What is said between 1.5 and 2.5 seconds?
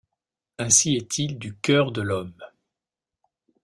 cœur de l’homme